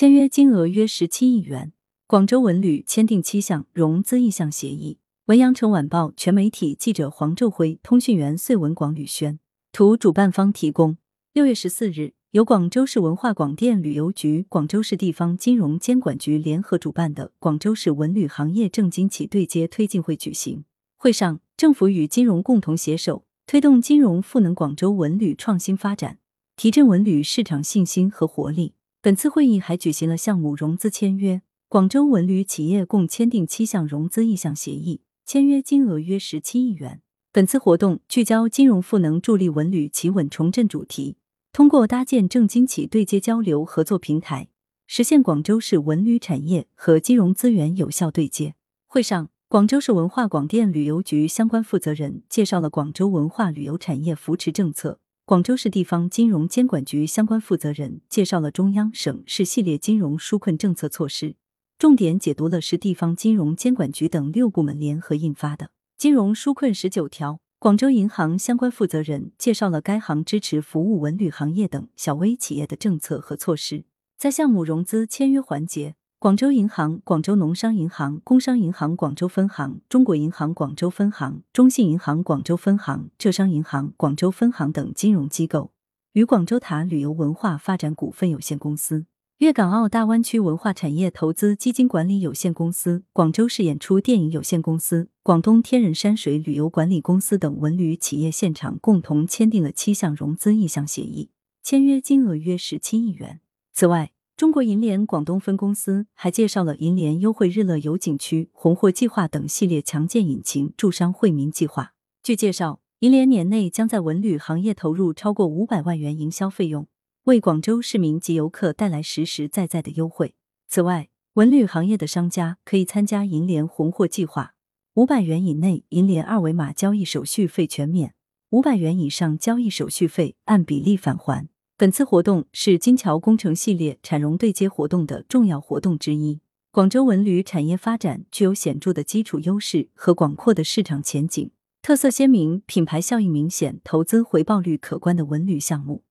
[0.00, 1.74] 签约金额约十七亿元。
[2.06, 4.96] 广州文旅签订七项融资意向协议。
[5.26, 9.38] 文阳城晚报全媒体记者黄昼辉，通讯员穗文广吕轩。
[9.72, 10.96] 图主办方提供。
[11.34, 20.64] 六月十四日，由广州市文化广电旅游局、广州市地方金融监管局联合主办的广州市文旅行业正经企对接推进会举行。
[20.96, 26.16] 会上，政府与金融共同携手，推动金融赋能广州文旅创新发展，
[26.56, 28.72] 提振文旅市场信心和活力。
[29.02, 31.40] 本次会议还举行了项目融资签约。
[31.68, 37.00] 广州文旅企业共签订七项融资意向协议，签约金额约十七亿元。
[37.32, 41.16] 本次活动聚焦金融赋能助力文旅企稳重振主题，
[41.50, 44.48] 通过搭建正经企对接交流合作平台，
[44.86, 48.54] 实现广州市文旅产业和金融资源有效对接。
[48.86, 61.36] 会上，广州市文化广电旅游局相关负责人介绍了广州文化旅游产业扶持政策，广州市地方金融监管局相关负责人介绍了中央、省市系列金融纾困政策措施。
[61.78, 67.34] 重点解读了市地方金融监管局等六部门联合印发的《金融纾困十九条》。
[67.60, 73.84] 广州银行相关负责人介绍了该行支持服务文旅行业等小微企业的政策和措施。
[74.18, 85.70] 在项目融资签约环节，广州银行、广州农商银行、工商银行广州分行、中国银行广州分行、中信银行广州分行、浙商银行广州分行等金融机构
[86.12, 89.06] 与广州塔旅游文化发展股份有限公司。
[89.38, 101.30] 粤港澳大湾区文化产业投资基金管理有限公司、广州市演出电影有限公司、广东天人山水旅游管理公司等文旅企业现场共同签订了七项融资意向协议，
[101.62, 103.40] 签约金额约十七亿元。
[103.72, 111.92] 此外，中国银联广东分公司还介绍了银联优惠日乐游景区红货计划等系列强健引擎助商惠民计划。
[112.22, 116.86] 据介绍，银联年内将在文旅行业投入超过五百万元营销费用。
[117.24, 120.34] 为广州市民及游客带来实实在在的优惠。
[120.66, 124.54] 此外，文旅行业的商家可以参加银联红货计划，
[124.94, 128.14] 五百元以内银联二维码交易手续费全免，
[128.48, 131.49] 五百元以上交易手续费按比例返还。
[131.80, 136.42] 本次活动是金桥工程系列产融对接活动的重要活动之一。
[136.70, 146.02] 广州文旅产业发展具有显著的基础优势和广阔的市场前景，特色鲜明、品牌效应明显、投资回报率可观的文旅项目。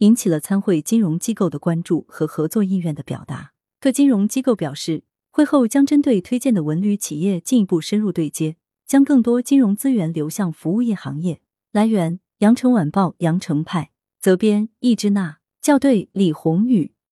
[0.00, 3.54] 引起了参会金融机构的关注和合作意愿的表达。
[3.80, 11.40] 各金融机构表示，会后将针对推荐的文旅企业进一步深入对接，将更多金融资源流向服务业行业。
[11.72, 13.90] 来源：羊城晚报羊城派，
[14.24, 16.93] 责编：易之娜，校对：李红宇。